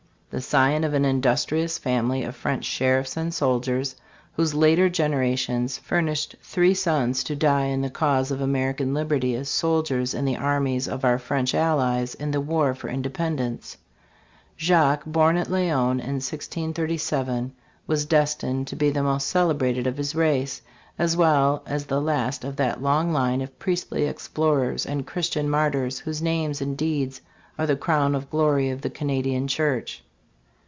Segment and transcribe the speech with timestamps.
[0.33, 3.97] The scion of an illustrious family of French sheriffs and soldiers,
[4.31, 9.35] whose later genera tions furnished three sons to die in the cause of American liberty
[9.35, 13.75] as soldiers in the armies of our French allies in the War for Independence,
[14.57, 17.51] Jacques, born at Laon in 1637,
[17.85, 20.61] was destined to be the most celebrated of his race,
[20.97, 25.99] as well as the last of that long line of priestly explorers and Christian martyrs
[25.99, 27.19] whose names and deeds
[27.59, 30.05] are the crown of glory of the Canadian church.